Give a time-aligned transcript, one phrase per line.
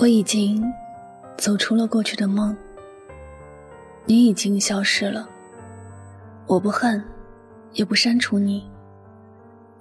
[0.00, 0.64] 我已经
[1.36, 2.56] 走出了过去的梦，
[4.04, 5.28] 你已经消失了。
[6.46, 7.02] 我不恨，
[7.72, 8.64] 也不删除你，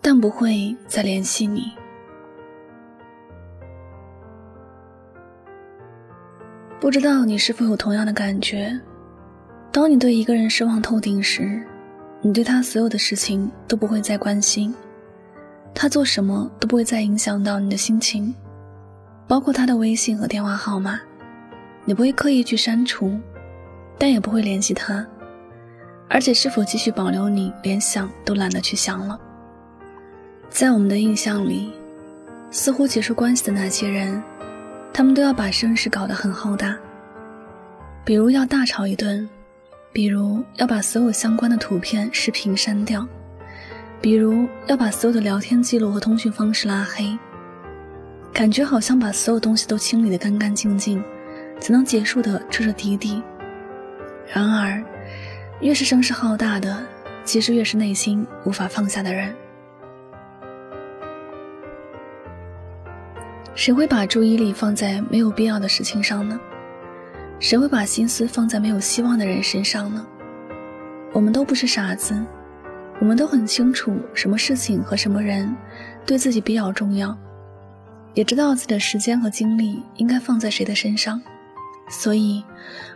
[0.02, 1.72] 但不会再联系你。
[6.80, 8.76] 不知道你是否有同样的感觉？
[9.72, 11.64] 当你对一个人失望透顶时，
[12.22, 14.74] 你对他所有的事情都不会再关心，
[15.76, 18.34] 他做什么都不会再影响到你的心情。
[19.28, 21.00] 包括他的微信和电话号码，
[21.84, 23.20] 你不会刻意去删除，
[23.98, 25.06] 但也不会联系他，
[26.08, 29.20] 而且是否继续保留你，连想都懒得去想了。
[30.50, 31.74] 在我们的印象里，
[32.52, 34.24] 似乎结束关系的那些人，
[34.94, 36.78] 他们都要把声势搞得很浩大，
[38.06, 39.28] 比如要大吵一顿，
[39.92, 43.06] 比如要把所有相关的图片、视频删掉，
[44.00, 47.18] 比如要把所有的聊天记录和通讯方式拉黑。
[48.38, 51.04] 感觉好像把所有东西都清理得干干净净，
[51.60, 53.20] 才能结束的彻彻底底。
[54.32, 54.80] 然而，
[55.60, 56.86] 越是声势浩大的，
[57.24, 59.34] 其实越是内心无法放下的人。
[63.56, 66.40] 谁会把注意力放在没有必要的事情上呢？
[67.40, 70.06] 谁会把心思放在没有希望的人身上呢？
[71.12, 72.16] 我们都不是傻子，
[73.00, 75.52] 我们都很清楚什么事情和什么人
[76.06, 77.18] 对自己比较重要。
[78.18, 81.22] 也知道自己的时间和精力应该放在谁的身上，
[81.88, 82.44] 所以，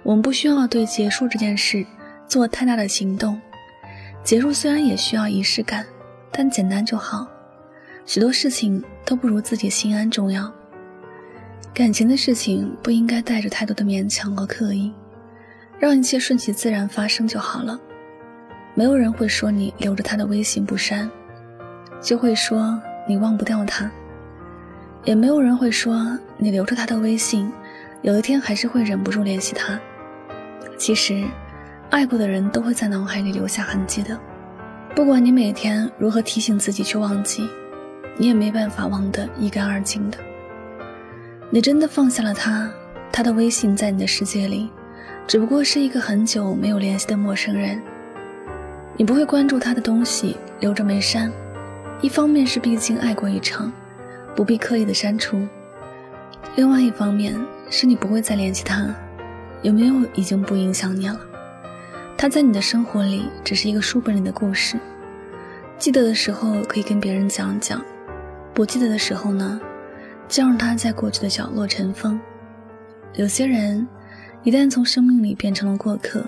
[0.01, 1.85] 我们不需要对结束这件事
[2.27, 3.39] 做太大的行动。
[4.23, 5.85] 结束虽然也需要仪式感，
[6.31, 7.27] 但简单就好。
[8.03, 10.51] 许多事情都不如自己心安重要。
[11.71, 14.91] 感情的事情不应该带着太多的勉强和刻意，
[15.77, 17.79] 让一切顺其自然发生就好了。
[18.73, 21.07] 没有人会说你留着他的微信不删，
[22.01, 23.91] 就会说你忘不掉他。
[25.03, 27.51] 也没有人会说你留着他的微信，
[28.03, 29.79] 有一天还是会忍不住联系他。
[30.77, 31.23] 其实，
[31.89, 34.19] 爱过的人都会在脑海里留下痕迹的，
[34.95, 37.49] 不管你每天如何提醒自己去忘记，
[38.17, 40.17] 你也没办法忘得一干二净的。
[41.49, 42.69] 你真的放下了他，
[43.11, 44.69] 他的微信在你的世界里，
[45.25, 47.81] 只不过是一个很久没有联系的陌生人。
[48.97, 51.31] 你不会关注他的东西，留着没删，
[52.01, 53.71] 一方面是毕竟爱过一场。
[54.35, 55.47] 不必刻意的删除。
[56.55, 57.33] 另外一方面
[57.69, 58.93] 是你不会再联系他，
[59.61, 61.19] 有没有已经不影响你了。
[62.17, 64.77] 他在你的生活里只是一个书本里的故事，
[65.77, 67.81] 记得的时候可以跟别人讲讲，
[68.53, 69.59] 不记得的时候呢，
[70.27, 72.19] 就让他在过去的角落尘封。
[73.13, 73.87] 有些人
[74.43, 76.23] 一旦从生命里变成了过客，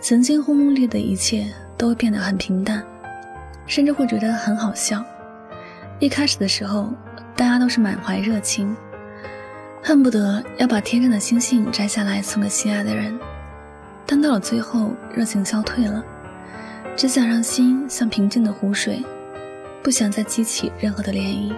[0.00, 1.46] 曾经轰轰烈烈的一切
[1.78, 2.84] 都会变得很平淡，
[3.66, 5.02] 甚至会觉得很好笑。
[5.98, 6.92] 一开始的时候。
[7.36, 8.76] 大家都是满怀热情，
[9.82, 13.18] 恨不得要把天上的星星摘下来送给心爱的人。
[14.06, 16.04] 但到了最后，热情消退了，
[16.96, 19.04] 只想让心像平静的湖水，
[19.82, 21.54] 不想再激起任何的涟漪，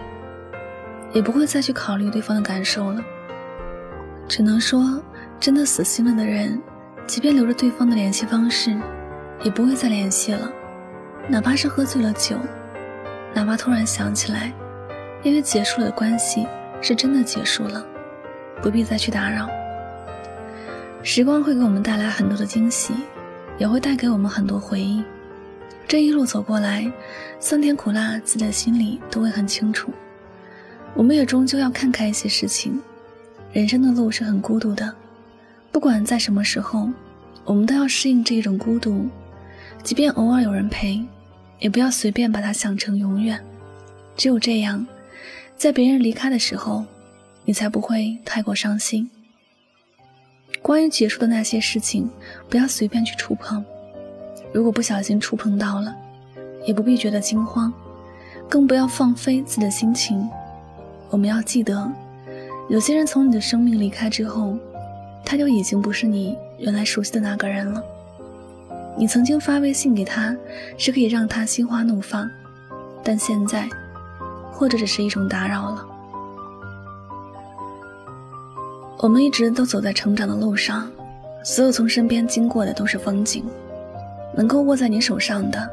[1.12, 3.02] 也不会再去考虑对方的感受了。
[4.28, 5.02] 只能说，
[5.40, 6.60] 真的死心了的人，
[7.06, 8.78] 即便留着对方的联系方式，
[9.42, 10.48] 也不会再联系了。
[11.28, 12.36] 哪怕是喝醉了酒，
[13.34, 14.52] 哪怕突然想起来。
[15.22, 16.46] 因为结束了的关系
[16.80, 17.84] 是真的结束了，
[18.60, 19.48] 不必再去打扰。
[21.02, 22.94] 时光会给我们带来很多的惊喜，
[23.58, 25.02] 也会带给我们很多回忆。
[25.86, 26.90] 这一路走过来，
[27.38, 29.92] 酸甜苦辣，自己的心里都会很清楚。
[30.94, 32.80] 我们也终究要看开一些事情。
[33.52, 34.94] 人生的路是很孤独的，
[35.70, 36.88] 不管在什么时候，
[37.44, 39.08] 我们都要适应这一种孤独。
[39.82, 41.04] 即便偶尔有人陪，
[41.58, 43.38] 也不要随便把它想成永远。
[44.16, 44.86] 只有这样。
[45.56, 46.84] 在别人离开的时候，
[47.44, 49.08] 你才不会太过伤心。
[50.60, 52.08] 关于结束的那些事情，
[52.48, 53.64] 不要随便去触碰。
[54.52, 55.96] 如果不小心触碰到了，
[56.64, 57.72] 也不必觉得惊慌，
[58.48, 60.28] 更不要放飞自己的心情。
[61.10, 61.90] 我们要记得，
[62.68, 64.56] 有些人从你的生命离开之后，
[65.24, 67.82] 他就已经不是你原来熟悉的那个人了。
[68.96, 70.36] 你曾经发微信给他，
[70.76, 72.30] 是可以让他心花怒放，
[73.02, 73.68] 但现在。
[74.52, 75.86] 或者只是一种打扰了。
[78.98, 80.88] 我们一直都走在成长的路上，
[81.42, 83.44] 所有从身边经过的都是风景，
[84.36, 85.68] 能够握在你手上的，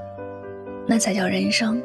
[0.88, 1.80] 那才叫人生。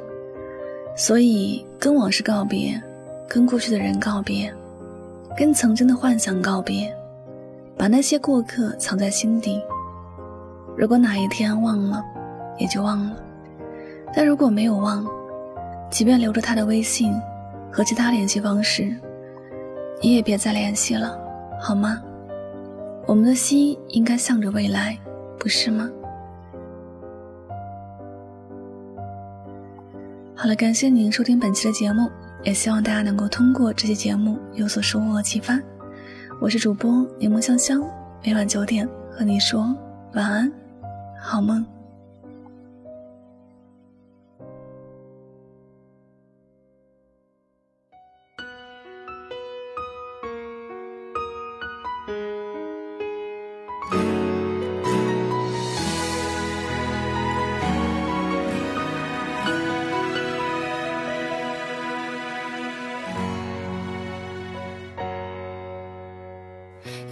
[0.96, 2.80] 所以，跟往事告别，
[3.28, 4.50] 跟过去的人告别，
[5.36, 6.90] 跟曾经的幻想告别，
[7.76, 9.60] 把那些过客藏在心底。
[10.76, 12.02] 如果哪一天忘了，
[12.56, 13.16] 也就忘了；
[14.14, 15.06] 但如果没有忘，
[15.94, 17.14] 即便留着他的微信
[17.70, 18.92] 和其他联系方式，
[20.02, 21.16] 你也别再联系了，
[21.60, 22.02] 好吗？
[23.06, 24.98] 我们的心应该向着未来，
[25.38, 25.88] 不是吗？
[30.34, 32.10] 好了，感谢您收听本期的节目，
[32.42, 35.56] 也希望大家能够通过这期节目有所收获和启发。
[36.40, 37.80] 我是主播柠檬香香，
[38.24, 39.72] 每晚九点和你说
[40.14, 40.52] 晚安，
[41.20, 41.64] 好梦。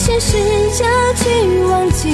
[0.00, 0.38] 开始试
[0.78, 2.08] 着去忘记，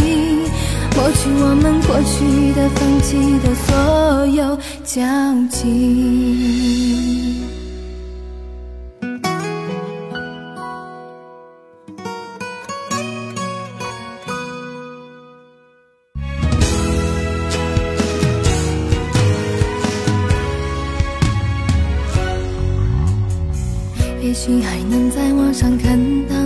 [0.97, 5.05] 抹去我们过去的、放弃的所有交
[5.49, 5.55] 集。
[24.21, 25.97] 也许还能在网上看
[26.27, 26.46] 到。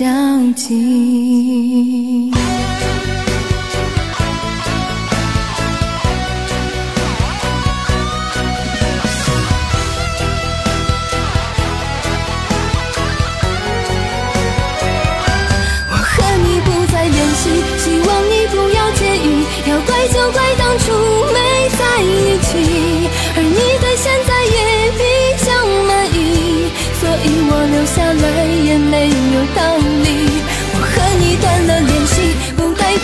[0.00, 0.06] 交
[0.56, 2.30] 集。
[15.90, 19.44] 我和你不再联系，希望你不要介意。
[19.68, 20.94] 要怪就怪当初
[21.30, 22.48] 没在一起，
[23.36, 24.56] 而你对现在也
[24.96, 25.02] 比
[25.44, 25.46] 较
[25.86, 26.16] 满意。
[27.00, 29.99] 所以我留下来也没有道理。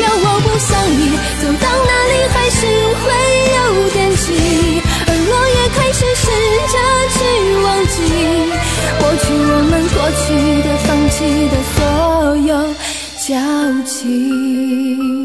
[0.03, 1.01] 要我不想你。
[1.41, 2.61] 走到哪里还是
[3.03, 3.05] 会
[3.57, 3.59] 有
[3.91, 4.27] 惦记，
[5.07, 6.25] 而我也开始试
[6.73, 6.77] 着
[7.15, 7.19] 去
[7.65, 7.97] 忘记，
[9.01, 10.25] 抹去我们过去
[10.63, 11.17] 的、放弃
[11.49, 11.79] 的所
[12.47, 12.51] 有
[13.19, 13.31] 交
[13.85, 15.16] 集。